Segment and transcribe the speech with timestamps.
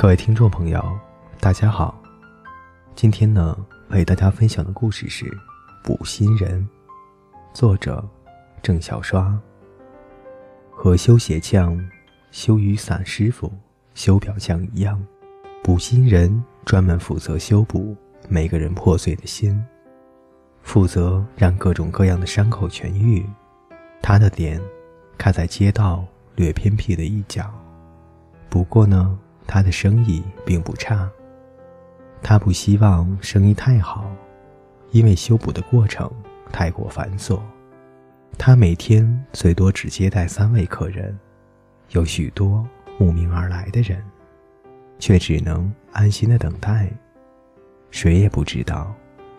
[0.00, 0.98] 各位听众朋友，
[1.40, 1.94] 大家好。
[2.94, 3.54] 今天呢，
[3.90, 5.26] 为大家分享的故事是
[5.84, 6.66] 《补心人》，
[7.54, 8.02] 作者
[8.62, 9.38] 郑小刷。
[10.70, 11.78] 和修鞋匠、
[12.30, 13.52] 修雨伞师傅、
[13.94, 14.98] 修表匠一样，
[15.62, 17.94] 补心人专门负责修补
[18.26, 19.62] 每个人破碎的心，
[20.62, 23.22] 负责让各种各样的伤口痊愈。
[24.00, 24.58] 他的店
[25.18, 26.06] 开在街道
[26.36, 27.52] 略偏僻的一角，
[28.48, 29.18] 不过呢。
[29.52, 31.10] 他的生意并不差，
[32.22, 34.08] 他不希望生意太好，
[34.92, 36.08] 因为修补的过程
[36.52, 37.40] 太过繁琐。
[38.38, 41.18] 他每天最多只接待三位客人，
[41.88, 42.64] 有许多
[42.96, 44.00] 慕名而来的人，
[45.00, 46.88] 却只能安心的等待。
[47.90, 48.94] 谁也不知道，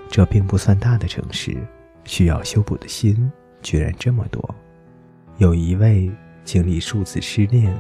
[0.10, 1.56] 这并不算大的城市，
[2.04, 3.32] 需要修补的心
[3.62, 4.54] 居然这么多。
[5.38, 6.12] 有一位
[6.44, 7.74] 经历数次失恋。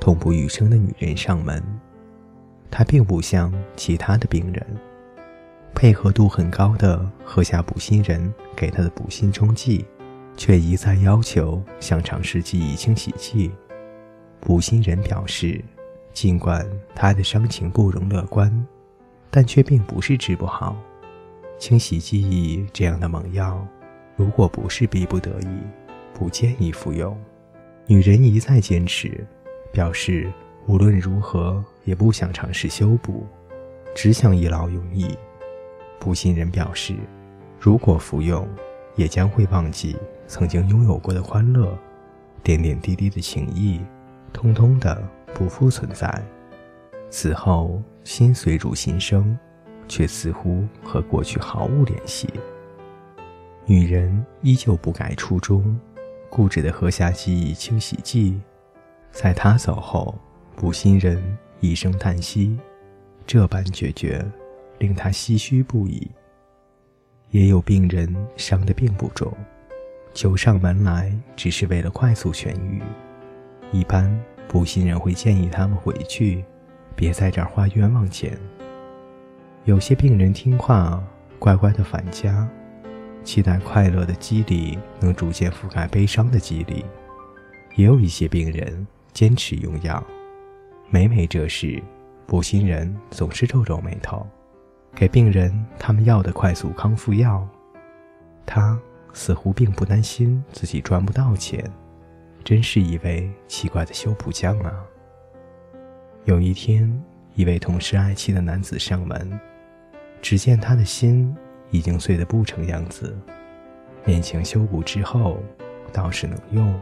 [0.00, 1.62] 痛不欲生的女人上门，
[2.70, 4.66] 她并不像其他的病人，
[5.74, 9.84] 配合度很高的喝下补心人给她的补心中剂，
[10.36, 13.50] 却一再要求想尝试记忆清洗剂。
[14.40, 15.62] 补心人表示，
[16.12, 18.66] 尽管他的伤情不容乐观，
[19.30, 20.76] 但却并不是治不好。
[21.58, 23.66] 清洗记忆这样的猛药，
[24.14, 25.48] 如果不是逼不得已，
[26.14, 27.18] 不建议服用。
[27.86, 29.26] 女人一再坚持。
[29.72, 30.30] 表示
[30.66, 33.26] 无论如何也不想尝试修补，
[33.94, 35.16] 只想一劳永逸。
[35.98, 36.94] 不信人表示，
[37.58, 38.48] 如果服用，
[38.96, 39.96] 也将会忘记
[40.26, 41.76] 曾经拥有过的欢乐，
[42.42, 43.80] 点点滴滴的情谊，
[44.32, 45.02] 通通的
[45.34, 46.22] 不复存在。
[47.10, 49.38] 此后，心随入心生，
[49.88, 52.28] 却似乎和过去毫无联系。
[53.64, 55.78] 女人依旧不改初衷，
[56.28, 58.40] 固执的喝下记忆清洗剂。
[59.10, 60.16] 在他走后，
[60.54, 61.22] 补心人
[61.60, 62.56] 一声叹息，
[63.26, 64.24] 这般决绝，
[64.78, 66.08] 令他唏嘘不已。
[67.30, 69.32] 也有病人伤得并不重，
[70.14, 72.80] 求上门来只是为了快速痊愈。
[73.70, 74.08] 一般
[74.46, 76.44] 补心人会建议他们回去，
[76.94, 78.38] 别在这儿花冤枉钱。
[79.64, 81.02] 有些病人听话，
[81.38, 82.48] 乖乖的返家，
[83.24, 86.84] 期待快乐的激励能逐渐覆盖悲伤的激励。
[87.74, 88.86] 也有一些病人。
[89.18, 90.00] 坚持用药，
[90.90, 91.82] 每每这时，
[92.24, 94.24] 补心人总是皱皱眉头，
[94.94, 97.44] 给病人他们要的快速康复药。
[98.46, 98.78] 他
[99.12, 101.68] 似乎并不担心自己赚不到钱，
[102.44, 104.72] 真是一位奇怪的修补匠啊。
[106.24, 106.88] 有一天，
[107.34, 109.36] 一位同事爱妻的男子上门，
[110.22, 111.36] 只见他的心
[111.72, 113.18] 已经碎得不成样子，
[114.06, 115.42] 勉强修补之后
[115.92, 116.72] 倒是能用。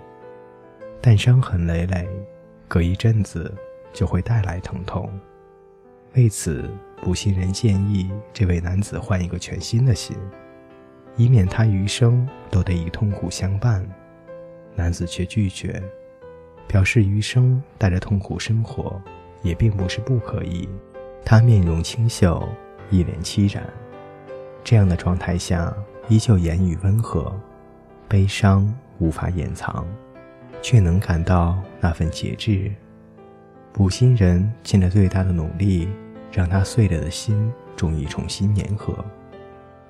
[1.09, 2.05] 但伤痕累累，
[2.67, 3.55] 隔一阵子
[3.93, 5.09] 就会带来疼痛。
[6.15, 6.69] 为此，
[7.01, 10.17] 不信人建议这位男子换一个全新的心，
[11.17, 13.89] 以免他余生都得以痛苦相伴。
[14.75, 15.81] 男子却拒绝，
[16.67, 19.01] 表示余生带着痛苦生活
[19.43, 20.69] 也并不是不可以。
[21.25, 22.49] 他面容清秀，
[22.91, 23.65] 一脸凄然，
[24.65, 25.73] 这样的状态下
[26.09, 27.33] 依旧言语温和，
[28.09, 28.69] 悲伤
[28.99, 29.87] 无法掩藏。
[30.67, 32.73] 却能感到那份节制。
[33.73, 35.89] 补心人尽了最大的努力，
[36.33, 38.93] 让他碎了的心终于重新粘合。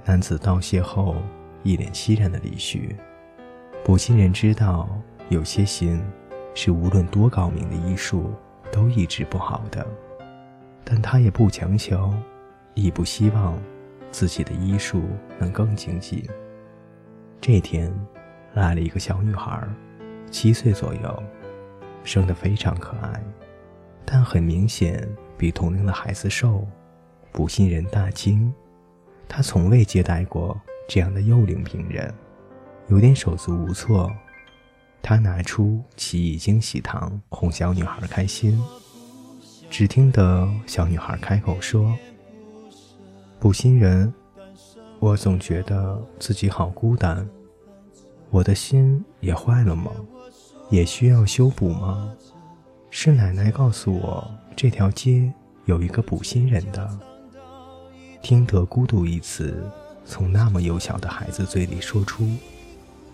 [0.04, 1.16] 男子道谢后，
[1.62, 2.94] 一脸凄然的离去。
[3.86, 4.86] 补心人知道，
[5.30, 5.98] 有些心
[6.54, 8.30] 是无论多高明的医术
[8.70, 9.86] 都医治不好的，
[10.84, 12.12] 但他也不强求，
[12.74, 13.58] 亦不希望
[14.10, 15.04] 自己的医术
[15.38, 16.22] 能更精进。
[17.40, 17.90] 这天，
[18.52, 19.66] 来了一个小女孩。
[20.30, 21.22] 七岁左右，
[22.04, 23.22] 生得非常可爱，
[24.04, 26.66] 但很明显比同龄的孩子瘦。
[27.32, 28.50] 补心人大惊，
[29.28, 30.58] 他从未接待过
[30.88, 32.12] 这样的幼龄病人，
[32.88, 34.10] 有点手足无措。
[35.02, 38.58] 他拿出奇异惊喜糖哄小女孩开心，
[39.68, 41.94] 只听得小女孩开口说
[43.38, 44.12] ：“补心人，
[44.98, 47.28] 我总觉得自己好孤单，
[48.36, 49.90] 我的心也坏了吗？”
[50.68, 52.12] 也需要修补吗？
[52.90, 55.32] 是奶奶告诉我，这条街
[55.64, 56.98] 有一个补心人的。
[58.20, 59.66] 听得“孤独”一词
[60.04, 62.28] 从那么幼小的孩子嘴里说出，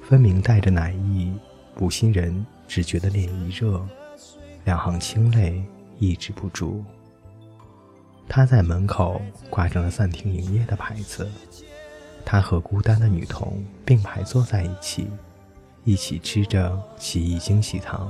[0.03, 1.33] 分明带着奶意。
[1.77, 3.81] 补心人只觉得脸一热，
[4.65, 5.63] 两行清泪
[6.01, 6.85] 抑制不住。
[8.29, 11.31] 他在门口挂上了暂停营业的牌子。
[12.25, 15.11] 他和孤单的女童并排坐在一起，
[15.85, 18.09] 一起吃着奇异惊喜糖。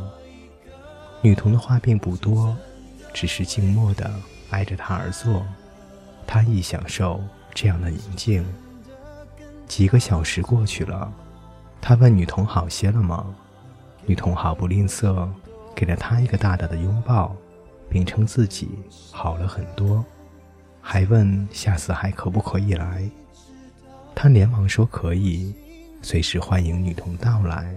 [1.20, 2.56] 女童的话并不多，
[3.12, 4.11] 只是静默地
[4.50, 5.44] 挨着他而坐。
[6.26, 7.20] 他亦享受
[7.55, 8.44] 这样的宁静。
[9.67, 11.12] 几个小时过去了，
[11.81, 13.26] 他问女童好些了吗？
[14.05, 15.29] 女童毫不吝啬，
[15.75, 17.35] 给了他一个大大的拥抱，
[17.88, 18.69] 并称自己
[19.11, 20.05] 好了很多，
[20.81, 23.09] 还问下次还可不可以来。
[24.23, 25.53] 他连忙说可以，
[26.01, 27.75] 随时欢迎女童到来。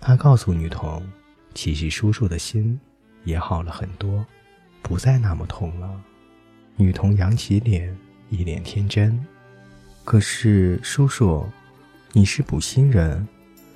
[0.00, 1.06] 他告诉女童，
[1.52, 2.80] 其实叔叔的心
[3.24, 4.24] 也好了很多，
[4.80, 6.02] 不再那么痛了。
[6.74, 7.94] 女童扬起脸，
[8.30, 9.22] 一脸天真。
[10.06, 11.46] 可是叔叔，
[12.12, 13.28] 你是补心人。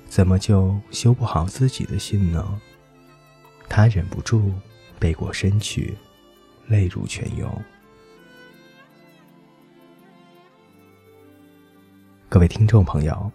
[0.09, 2.59] 怎么就修不好自己的心呢？
[3.69, 4.51] 他忍不住
[4.97, 5.95] 背过身去，
[6.69, 7.47] 泪如泉涌。
[12.29, 13.31] 各位听众朋友，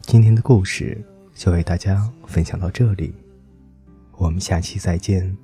[0.00, 1.00] 今天的故事
[1.32, 3.14] 就为大家分享到这里，
[4.16, 5.36] 我们下期再见。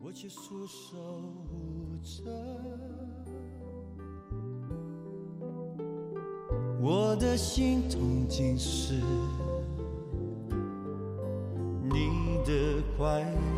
[0.00, 0.96] 我却束手
[1.48, 2.24] 无策，
[6.80, 8.94] 我的心痛竟是。
[11.84, 12.10] 你
[12.44, 13.55] 的快乐，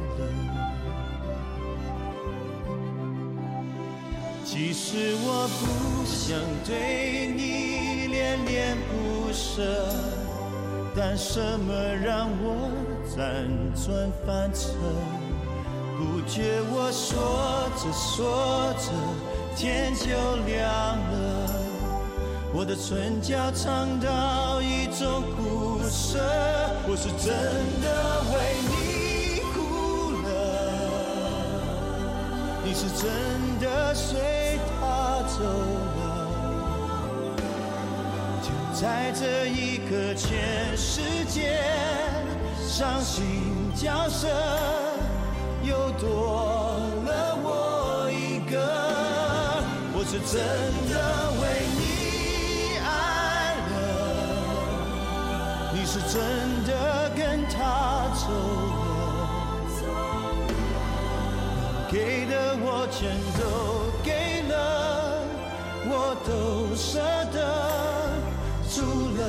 [4.58, 9.62] 其实我不想对你恋恋不舍，
[10.96, 12.68] 但什么让我
[13.06, 13.46] 辗
[13.80, 14.74] 转反侧？
[15.96, 18.90] 不觉我说着说着
[19.54, 20.08] 天就
[20.44, 21.54] 亮了，
[22.52, 26.18] 我的唇角尝到一种苦涩，
[26.88, 27.30] 我是真
[27.80, 28.17] 的。
[32.68, 33.08] 你是真
[33.58, 35.42] 的随他走
[35.96, 36.02] 了，
[38.42, 41.62] 就在这一刻，全世界
[42.68, 44.28] 伤心角色
[45.62, 48.60] 又多了我一个。
[49.94, 50.38] 我是真
[50.90, 50.94] 的
[51.40, 51.42] 为
[51.78, 53.76] 你爱了，
[55.72, 56.20] 你是真
[56.66, 56.70] 的
[57.16, 58.67] 跟他走。
[61.98, 65.20] 给的我全都给了
[65.90, 67.00] 我都舍
[67.32, 67.36] 得
[68.70, 68.82] 除
[69.18, 69.28] 了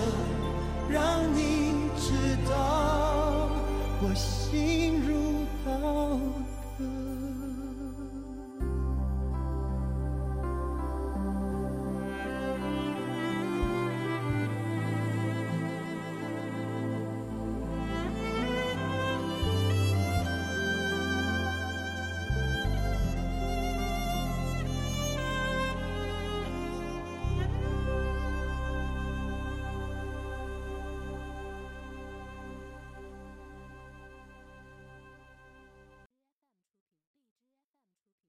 [0.88, 3.50] 让你知道
[4.04, 4.99] 我心